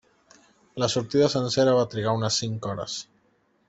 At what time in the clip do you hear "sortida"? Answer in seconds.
0.93-1.29